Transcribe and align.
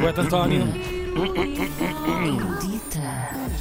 Poeta 0.00 0.22
António. 0.22 0.64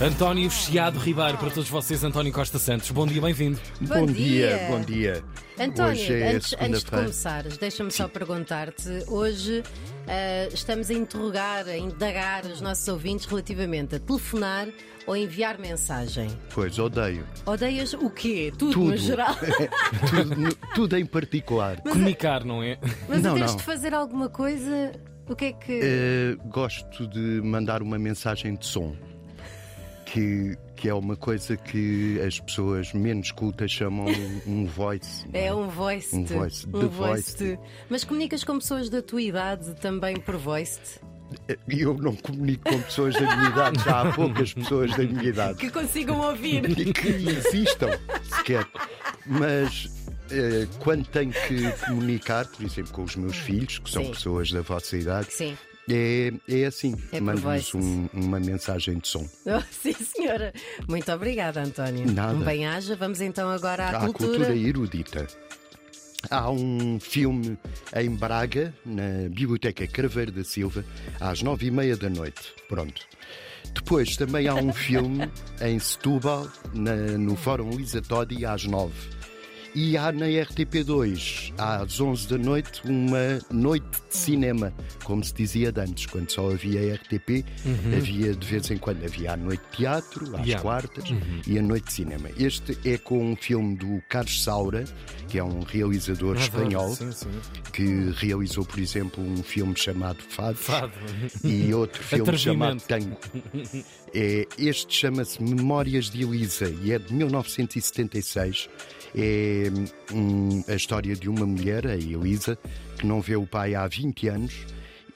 António 0.00 0.50
Chiado 0.50 0.98
Ribeiro, 0.98 1.38
para 1.38 1.50
todos 1.50 1.68
vocês, 1.70 2.02
António 2.04 2.32
Costa 2.32 2.58
Santos. 2.58 2.90
Bom 2.90 3.06
dia, 3.06 3.20
bem-vindo. 3.22 3.58
Bom, 3.80 4.00
Bom 4.00 4.06
dia. 4.06 4.48
dia. 4.58 4.66
bom 4.68 4.80
dia. 4.80 5.24
António, 5.58 6.12
é 6.12 6.34
antes, 6.34 6.54
antes 6.60 6.84
de 6.84 6.90
começares, 6.90 7.56
deixa-me 7.56 7.90
só 7.90 8.06
perguntar-te. 8.06 9.04
Hoje 9.08 9.62
ah, 10.06 10.48
estamos 10.52 10.90
a 10.90 10.94
interrogar, 10.94 11.66
a 11.66 11.76
indagar 11.78 12.44
os 12.44 12.60
nossos 12.60 12.86
ouvintes 12.88 13.24
relativamente 13.26 13.94
a 13.96 13.98
telefonar 13.98 14.68
ou 15.06 15.16
enviar 15.16 15.58
mensagem. 15.58 16.28
Pois, 16.52 16.78
odeio. 16.78 17.24
Odeias 17.46 17.94
o 17.94 18.10
quê? 18.10 18.52
Tudo, 18.58 18.72
Tudo. 18.72 18.90
no 18.90 18.96
geral. 18.98 19.34
tudo, 20.10 20.36
no- 20.36 20.54
tudo 20.74 20.96
em 20.98 21.06
particular. 21.06 21.80
Comunicar, 21.80 22.44
não 22.44 22.62
é? 22.62 22.78
Mas 23.08 23.22
Não, 23.22 23.34
vez 23.34 23.46
não. 23.52 23.56
de 23.56 23.62
fazer 23.62 23.94
alguma 23.94 24.28
coisa, 24.28 24.92
o 25.28 25.34
que 25.36 25.44
é 25.46 25.52
que. 25.52 25.80
Eh, 25.82 26.36
gosto 26.48 27.06
de 27.06 27.40
mandar 27.42 27.82
uma 27.82 27.98
mensagem 27.98 28.54
de 28.54 28.66
som. 28.66 28.94
Que, 30.04 30.56
que 30.76 30.88
é 30.88 30.94
uma 30.94 31.16
coisa 31.16 31.56
que 31.56 32.20
as 32.24 32.38
pessoas 32.38 32.92
menos 32.94 33.32
cultas 33.32 33.70
chamam 33.72 34.06
um 34.46 34.64
voice. 34.64 35.26
É 35.32 35.52
um 35.52 35.68
voice. 35.68 36.14
Um 36.16 36.24
voice, 36.24 36.66
Um 36.68 36.88
voice. 36.88 37.36
voice. 37.36 37.58
Mas 37.90 38.04
comunicas 38.04 38.44
com 38.44 38.56
pessoas 38.58 38.88
da 38.88 39.02
tua 39.02 39.20
idade 39.20 39.74
também 39.74 40.16
por 40.18 40.36
voice? 40.36 40.78
E 41.68 41.80
eu 41.80 41.94
não 41.98 42.14
comunico 42.14 42.70
com 42.70 42.80
pessoas 42.82 43.14
da 43.14 43.36
minha 43.36 43.48
idade, 43.50 43.82
já 43.84 44.00
há 44.02 44.12
poucas 44.12 44.54
pessoas 44.54 44.92
da 44.96 45.02
minha 45.02 45.24
idade 45.24 45.58
Que 45.58 45.70
consigam 45.70 46.20
ouvir. 46.20 46.64
e 46.78 46.92
que 46.92 47.08
existam 47.08 47.88
sequer. 48.36 48.64
Mas 49.26 50.05
eh, 50.30 50.66
quando 50.80 51.06
tenho 51.08 51.32
que 51.32 51.70
comunicar, 51.86 52.46
por 52.46 52.64
exemplo, 52.64 52.92
com 52.92 53.04
os 53.04 53.16
meus 53.16 53.36
filhos, 53.36 53.78
que 53.78 53.90
são 53.90 54.04
Sim. 54.04 54.10
pessoas 54.10 54.50
da 54.52 54.60
vossa 54.62 54.96
idade, 54.96 55.32
Sim. 55.32 55.56
é, 55.90 56.32
é 56.48 56.64
assim: 56.66 56.94
É 57.12 57.20
mando-lhes 57.20 57.70
voice. 57.70 57.76
um- 57.76 58.08
uma 58.12 58.38
mensagem 58.40 58.98
de 58.98 59.08
som. 59.08 59.26
Oh, 59.46 59.60
sim, 59.70 59.92
senhora. 59.94 60.52
Muito 60.88 61.10
obrigada, 61.12 61.62
António. 61.62 62.10
Nada. 62.12 62.34
Um 62.34 62.40
bem-aja. 62.40 62.96
Vamos 62.96 63.20
então 63.20 63.48
agora 63.50 63.84
à 63.86 63.96
à 63.96 64.00
cultura. 64.00 64.30
cultura 64.38 64.56
erudita. 64.56 65.26
Há 66.30 66.50
um 66.50 66.98
filme 66.98 67.56
em 67.94 68.10
Braga, 68.10 68.74
na 68.84 69.28
Biblioteca 69.30 69.86
Craveiro 69.86 70.32
da 70.32 70.42
Silva, 70.42 70.84
às 71.20 71.40
nove 71.42 71.66
e 71.66 71.70
meia 71.70 71.96
da 71.96 72.10
noite. 72.10 72.52
Pronto. 72.68 73.02
Depois 73.72 74.16
também 74.16 74.48
há 74.48 74.54
um 74.54 74.72
filme 74.74 75.30
em 75.60 75.78
Setúbal, 75.78 76.48
na- 76.74 76.96
no 77.18 77.36
Fórum 77.36 77.70
Lisa 77.70 78.02
Todi, 78.02 78.44
às 78.44 78.64
nove. 78.64 78.94
E 79.78 79.94
há 79.94 80.10
na 80.10 80.24
RTP2, 80.24 81.52
às 81.58 82.00
11 82.00 82.28
da 82.28 82.38
noite, 82.38 82.80
uma 82.86 83.38
noite 83.50 83.84
de 84.08 84.16
cinema, 84.16 84.72
como 85.04 85.22
se 85.22 85.34
dizia 85.34 85.70
antes, 85.76 86.06
quando 86.06 86.30
só 86.30 86.50
havia 86.50 86.94
RTP, 86.94 87.44
havia 87.94 88.34
de 88.34 88.46
vez 88.46 88.70
em 88.70 88.78
quando 88.78 89.04
havia 89.04 89.34
a 89.34 89.36
noite 89.36 89.60
de 89.72 89.76
teatro, 89.76 90.34
às 90.34 90.46
Yeah. 90.46 90.62
quartas, 90.62 91.04
e 91.46 91.58
a 91.58 91.62
noite 91.62 91.88
de 91.88 91.92
cinema. 91.92 92.30
Este 92.38 92.78
é 92.88 92.96
com 92.96 93.32
um 93.32 93.36
filme 93.36 93.76
do 93.76 94.00
Carlos 94.08 94.42
Saura, 94.42 94.84
que 95.28 95.38
é 95.38 95.44
um 95.44 95.60
realizador 95.60 96.36
espanhol, 96.36 96.94
Sim, 96.94 97.12
sim. 97.12 97.28
que 97.70 98.10
realizou, 98.16 98.64
por 98.64 98.78
exemplo, 98.78 99.22
um 99.22 99.42
filme 99.42 99.76
chamado 99.76 100.22
Fado, 100.26 100.56
Fado. 100.56 100.92
e 101.44 101.74
outro 101.74 102.00
filme 102.02 102.38
chamado. 102.38 102.80
Tango. 102.88 103.18
É, 104.18 104.46
este 104.56 104.94
chama-se 104.94 105.42
Memórias 105.42 106.08
de 106.08 106.22
Elisa 106.22 106.72
e 106.82 106.90
é 106.92 106.98
de 106.98 107.12
1976. 107.12 108.70
É 109.14 109.65
hum, 110.12 110.62
a 110.68 110.74
história 110.74 111.14
de 111.14 111.28
uma 111.28 111.46
mulher, 111.46 111.86
a 111.86 111.94
Elisa, 111.94 112.58
que 112.98 113.06
não 113.06 113.20
vê 113.20 113.36
o 113.36 113.46
pai 113.46 113.74
há 113.74 113.86
20 113.86 114.28
anos. 114.28 114.54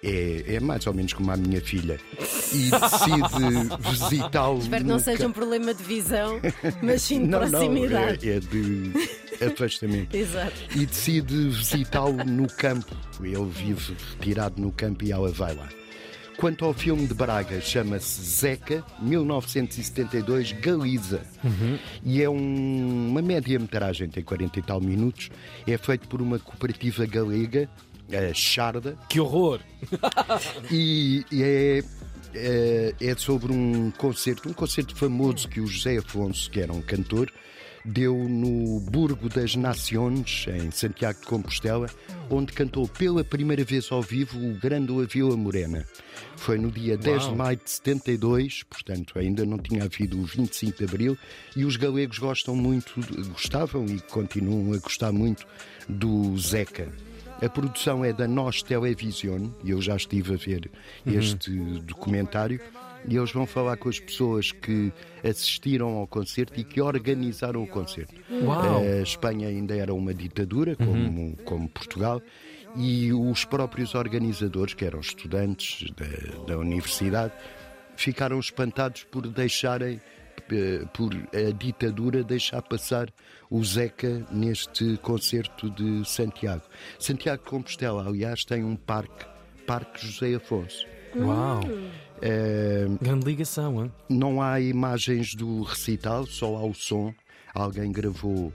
É, 0.03 0.55
é 0.55 0.61
mais 0.61 0.87
ou 0.87 0.95
menos 0.95 1.13
como 1.13 1.31
a 1.31 1.37
minha 1.37 1.61
filha. 1.61 2.01
E 2.19 2.71
decide 2.71 3.69
visitá-lo. 3.91 4.59
Espero 4.61 4.83
que 4.85 4.89
não 4.91 4.99
seja 4.99 5.19
ca- 5.19 5.27
um 5.27 5.33
problema 5.33 5.75
de 5.75 5.83
visão, 5.85 6.41
mas 6.83 7.03
sim 7.03 7.21
de 7.21 7.27
Não, 7.29 7.41
não, 7.41 7.51
proximidade. 7.51 8.31
é, 8.31 8.37
é 8.37 8.41
de 8.41 8.93
afastamento 9.45 10.15
Exato. 10.17 10.53
e 10.75 10.87
decide 10.87 11.49
visitá-lo 11.51 12.25
no 12.25 12.47
campo. 12.49 12.97
Ele 13.23 13.45
vive 13.51 13.95
retirado 14.19 14.59
no 14.63 14.73
campo 14.73 15.05
e 15.05 15.13
ela 15.13 15.31
vai 15.31 15.55
lá. 15.55 15.69
Quanto 16.41 16.65
ao 16.65 16.73
filme 16.73 17.07
de 17.07 17.13
Braga, 17.13 17.61
chama-se 17.61 18.23
Zeca, 18.23 18.83
1972, 19.03 20.53
Galiza. 20.53 21.21
E 22.03 22.23
é 22.23 22.31
um- 22.31 23.09
uma 23.11 23.21
média-metragem, 23.21 24.09
tem 24.09 24.25
40 24.25 24.59
e 24.59 24.63
tal 24.63 24.81
minutos. 24.81 25.31
É 25.67 25.77
feito 25.77 26.09
por 26.09 26.23
uma 26.23 26.39
cooperativa 26.39 27.05
galega, 27.05 27.69
a 28.11 28.33
Charda, 28.33 28.97
Que 29.09 29.21
horror! 29.21 29.61
e 30.73 31.25
e 31.31 31.43
é, 31.43 31.83
é, 32.35 32.95
é 32.99 33.15
sobre 33.17 33.53
um 33.53 33.91
concerto, 33.91 34.49
um 34.49 34.55
concerto 34.55 34.97
famoso 34.97 35.47
que 35.47 35.61
o 35.61 35.67
José 35.67 35.99
Afonso, 35.99 36.51
que 36.51 36.59
era 36.61 36.73
um 36.73 36.81
cantor, 36.81 37.31
deu 37.85 38.15
no 38.29 38.81
Burgo 38.81 39.29
das 39.29 39.55
Nações, 39.57 40.47
em 40.49 40.71
Santiago 40.71 41.21
de 41.21 41.27
Compostela, 41.27 41.87
onde 42.31 42.53
cantou 42.53 42.87
pela 42.89 43.23
primeira 43.25 43.65
vez 43.65 43.91
ao 43.93 44.03
vivo 44.03 44.39
o 44.39 44.55
Grande 44.59 44.93
Vila 45.07 45.37
Morena. 45.37 45.87
Foi 46.41 46.57
no 46.57 46.71
dia 46.71 46.97
10 46.97 47.21
de 47.21 47.27
Uau. 47.29 47.37
maio 47.37 47.61
de 47.63 47.71
72, 47.71 48.63
portanto 48.63 49.19
ainda 49.19 49.45
não 49.45 49.59
tinha 49.59 49.85
havido 49.85 50.19
o 50.19 50.25
25 50.25 50.79
de 50.79 50.85
abril, 50.85 51.19
e 51.55 51.67
os 51.67 51.77
galegos 51.77 52.19
gostam 52.19 52.57
muito, 52.57 52.95
gostavam 53.31 53.85
e 53.85 54.01
continuam 54.01 54.73
a 54.73 54.79
gostar 54.79 55.13
muito 55.13 55.47
do 55.87 56.35
Zeca. 56.39 56.91
A 57.43 57.49
produção 57.49 58.03
é 58.03 58.13
da 58.15 58.27
Nós 58.27 58.63
Television 58.63 59.49
e 59.63 59.71
eu 59.71 59.83
já 59.83 59.97
estive 59.97 60.33
a 60.33 60.37
ver 60.39 60.71
este 61.07 61.51
documentário. 61.83 62.59
E 63.09 63.17
eles 63.17 63.33
vão 63.33 63.47
falar 63.47 63.79
com 63.79 63.89
as 63.89 63.99
pessoas 63.99 64.53
que 64.53 64.93
assistiram 65.25 65.97
ao 65.97 66.07
concerto 66.07 66.61
e 66.61 66.65
que 66.65 66.83
organizaram 66.83 67.63
o 67.63 67.67
concerto. 67.67 68.15
Uau. 68.31 68.83
A 68.83 69.03
Espanha 69.03 69.49
ainda 69.49 69.75
era 69.75 69.95
uma 69.95 70.13
ditadura, 70.13 70.77
como, 70.77 71.35
como 71.47 71.67
Portugal, 71.69 72.21
e 72.77 73.13
os 73.13 73.45
próprios 73.45 73.95
organizadores, 73.95 74.75
que 74.75 74.85
eram 74.85 75.01
estudantes 75.01 75.91
da, 75.93 76.45
da 76.47 76.59
universidade, 76.59 77.33
ficaram 77.97 78.39
espantados 78.39 79.05
por 79.05 79.27
deixarem 79.27 80.01
eh, 80.53 80.85
por 80.93 81.13
a 81.15 81.53
ditadura 81.53 82.25
deixar 82.25 82.63
passar 82.63 83.09
o 83.49 83.63
Zeca 83.65 84.27
neste 84.31 84.97
concerto 84.99 85.71
de 85.71 86.05
Santiago. 86.09 86.63
Santiago 86.99 87.43
de 87.45 87.51
Compostela, 87.51 88.07
aliás, 88.07 88.45
tem 88.45 88.65
um 88.65 88.77
parque, 88.77 89.27
Parque 89.67 90.05
José 90.07 90.35
Afonso. 90.35 90.87
Uau! 91.17 91.61
Eh, 92.23 92.87
Grande 93.01 93.27
ligação, 93.27 93.85
hein? 93.85 93.93
não 94.09 94.43
há 94.43 94.61
imagens 94.61 95.35
do 95.35 95.63
recital, 95.63 96.27
só 96.27 96.57
há 96.57 96.65
o 96.65 96.75
som. 96.75 97.15
Alguém 97.55 97.91
gravou. 97.93 98.53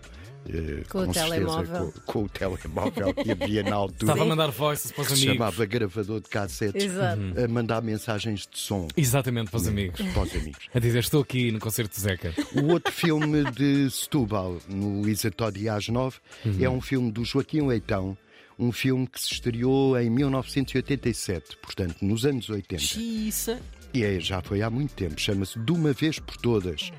eh, 0.47 0.83
Com 0.89 1.00
o 1.00 1.13
certeza, 1.13 1.25
telemóvel. 1.28 1.94
com, 2.06 2.11
com 2.13 2.23
o 2.25 2.29
telemóvel 2.29 3.13
que 3.16 3.31
havia 3.31 3.63
na 3.63 3.75
altura. 3.75 4.11
Estava 4.11 4.23
a 4.23 4.25
mandar 4.28 4.51
voices 4.51 4.91
para 4.91 5.01
os 5.01 5.11
amigos. 5.11 5.33
chamava 5.33 5.66
gravador 5.66 6.22
de 6.22 6.29
cassetes 6.29 6.83
Exato. 6.85 7.22
a 7.44 7.47
mandar 7.47 7.81
mensagens 7.81 8.41
de 8.51 8.59
som 8.59 8.88
Exatamente, 8.95 9.50
para 9.50 9.57
os 9.59 9.67
amigos. 9.67 10.00
para 10.13 10.22
os 10.23 10.35
amigos. 10.35 10.66
A 10.73 10.79
dizer, 10.79 11.00
estou 11.00 11.22
aqui 11.23 11.51
no 11.51 11.59
concerto 11.59 11.95
de 11.95 12.00
Zeca. 12.01 12.34
O 12.61 12.72
outro 12.73 12.91
filme 12.94 13.44
de 13.51 13.89
Setúbal, 13.89 14.57
no 14.69 15.01
Luísa 15.01 15.31
Todi 15.31 15.67
às 15.67 15.88
9, 15.89 16.17
é 16.59 16.69
um 16.69 16.79
filme 16.79 17.11
do 17.11 17.25
Joaquim 17.25 17.61
Leitão, 17.66 18.16
um 18.57 18.72
filme 18.72 19.07
que 19.07 19.19
se 19.19 19.34
estreou 19.34 20.00
em 20.00 20.09
1987, 20.11 21.57
portanto, 21.57 21.97
nos 22.01 22.25
anos 22.25 22.50
80. 22.50 22.81
Xissa. 22.81 23.59
E 23.94 24.03
é, 24.03 24.19
já 24.19 24.41
foi 24.41 24.62
há 24.62 24.69
muito 24.69 24.94
tempo, 24.94 25.19
chama-se 25.19 25.57
De 25.59 25.72
Uma 25.72 25.94
Vez 25.94 26.19
por 26.19 26.35
Todas. 26.38 26.91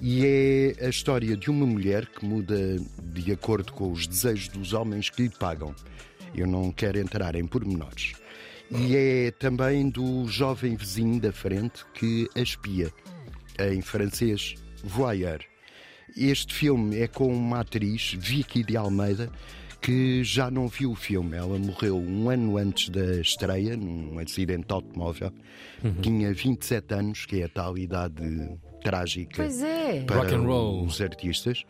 E 0.00 0.24
é 0.24 0.86
a 0.86 0.88
história 0.88 1.36
de 1.36 1.50
uma 1.50 1.66
mulher 1.66 2.06
que 2.06 2.24
muda 2.24 2.78
de 3.02 3.32
acordo 3.32 3.72
com 3.72 3.92
os 3.92 4.06
desejos 4.06 4.48
dos 4.48 4.72
homens 4.72 5.10
que 5.10 5.22
lhe 5.22 5.30
pagam. 5.30 5.74
Eu 6.34 6.46
não 6.46 6.70
quero 6.72 6.98
entrar 6.98 7.34
em 7.34 7.46
pormenores. 7.46 8.12
E 8.70 8.94
é 8.96 9.30
também 9.30 9.88
do 9.88 10.26
jovem 10.28 10.76
vizinho 10.76 11.20
da 11.20 11.32
frente 11.32 11.84
que 11.94 12.28
a 12.34 12.40
espia, 12.40 12.92
em 13.58 13.80
francês, 13.80 14.54
voyeur. 14.84 15.40
Este 16.16 16.54
filme 16.54 16.98
é 16.98 17.06
com 17.06 17.32
uma 17.32 17.60
atriz, 17.60 18.14
Vicky 18.18 18.62
de 18.62 18.76
Almeida, 18.76 19.30
que 19.80 20.22
já 20.24 20.50
não 20.50 20.68
viu 20.68 20.92
o 20.92 20.94
filme. 20.94 21.36
Ela 21.36 21.58
morreu 21.58 21.96
um 21.96 22.28
ano 22.28 22.56
antes 22.58 22.88
da 22.88 23.20
estreia, 23.20 23.76
num 23.76 24.18
acidente 24.18 24.66
de 24.66 24.74
automóvel. 24.74 25.32
Tinha 26.02 26.32
27 26.32 26.94
anos, 26.94 27.26
que 27.26 27.40
é 27.40 27.44
a 27.44 27.48
tal 27.48 27.78
idade 27.78 28.50
trágica 28.82 29.42
Pois 29.42 29.62
é. 29.62 30.02
para 30.04 30.16
Rock 30.20 30.34
and 30.34 30.42
roll. 30.42 30.84
os 30.84 31.00
artistas. 31.00 31.64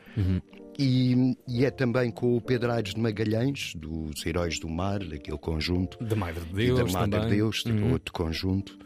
E, 0.79 1.37
e 1.49 1.65
é 1.65 1.71
também 1.73 2.11
com 2.11 2.37
o 2.37 2.41
Pedro 2.41 2.71
Aires 2.71 2.95
de 2.95 3.01
Magalhães, 3.01 3.75
dos 3.75 4.25
Heróis 4.25 4.61
do 4.61 4.69
Mar, 4.69 5.01
daquele 5.01 5.39
conjunto. 5.39 6.03
Da 6.05 6.15
Madre 6.15 6.45
de 6.45 6.63
e 6.63 6.67
Deus 6.67 6.93
da 6.93 7.01
Madre 7.01 7.11
também. 7.11 7.31
Uhum. 7.31 7.37
Deus, 7.37 7.63
tipo 7.65 7.87
outro 7.89 8.13
conjunto. 8.13 8.79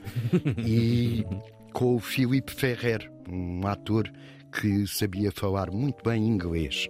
e 0.66 1.25
com 1.72 1.96
o 1.96 2.00
Filipe 2.00 2.50
Ferrer, 2.50 3.10
um 3.28 3.66
ator 3.66 4.10
que 4.58 4.86
sabia 4.86 5.30
falar 5.30 5.70
muito 5.70 6.02
bem 6.02 6.26
inglês. 6.26 6.88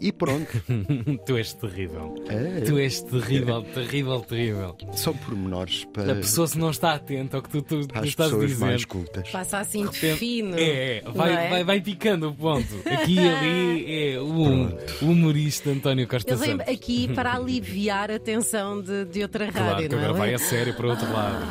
E 0.00 0.12
pronto. 0.12 0.46
tu 1.26 1.36
és 1.36 1.52
terrível. 1.54 2.14
É. 2.28 2.60
Tu 2.60 2.78
és 2.78 3.00
terrível, 3.02 3.62
terrível, 3.62 4.20
terrível. 4.20 4.76
São 4.92 5.14
pormenores 5.16 5.84
para, 5.86 6.12
A 6.12 6.16
pessoa, 6.16 6.46
se 6.46 6.58
não 6.58 6.70
está 6.70 6.92
atenta 6.94 7.36
ao 7.38 7.42
que 7.42 7.48
tu, 7.50 7.62
tu, 7.62 7.80
estás 8.04 8.32
a 8.32 8.38
dizer. 8.38 8.64
mais 8.64 8.84
cultas. 8.84 9.28
Passa 9.30 9.58
assim 9.58 9.86
de 9.86 9.94
repente- 9.98 10.18
fino. 10.18 10.54
É, 10.58 10.98
é, 10.98 11.02
vai, 11.14 11.46
é? 11.46 11.50
Vai, 11.50 11.64
vai 11.64 11.80
picando 11.80 12.28
o 12.28 12.34
ponto. 12.34 12.66
Aqui 12.84 13.14
e 13.14 13.28
ali 13.28 14.12
é 14.14 14.20
o, 14.20 15.04
o 15.06 15.10
humorista 15.10 15.70
António 15.70 16.06
Costa 16.06 16.36
vem 16.36 16.50
Santos. 16.58 16.68
aqui 16.74 17.08
para 17.14 17.32
aliviar 17.36 18.10
a 18.10 18.18
tensão 18.18 18.82
de, 18.82 19.04
de 19.06 19.22
outra 19.22 19.50
Claro 19.50 19.66
rádio, 19.74 19.88
que 19.88 19.94
não 19.94 20.02
é? 20.02 20.04
agora 20.04 20.18
vai 20.18 20.34
a 20.34 20.38
sério 20.38 20.74
para 20.74 20.86
o 20.86 20.90
outro 20.90 21.10
lado. 21.12 21.46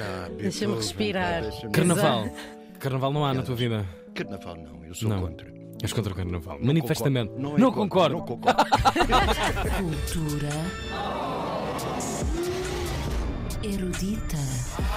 Ah, 0.00 0.28
Deixa-me 0.38 0.74
respirar. 0.76 1.42
pá, 1.42 1.48
deixa-me- 1.50 1.72
Carnaval. 1.72 2.28
Carnaval 2.78 3.12
não 3.12 3.24
há 3.24 3.34
na 3.34 3.42
tua 3.42 3.56
vida. 3.56 3.84
Carnaval 4.14 4.56
não, 4.56 4.84
eu 4.84 4.94
sou 4.94 5.08
Não. 5.08 5.20
contra. 5.22 5.57
És 5.82 5.92
contra 5.92 6.12
o 6.12 6.16
carnaval. 6.16 6.58
Manifestamente. 6.60 7.32
Concordo. 7.32 7.42
Não, 7.42 7.56
é 7.56 7.60
contra, 7.60 7.72
concordo. 7.72 8.16
Não 8.16 8.26
concordo. 8.26 8.64
Cultura 9.78 10.48
erudita. 13.62 14.36